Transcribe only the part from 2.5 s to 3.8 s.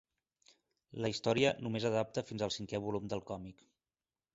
cinquè volum del còmic.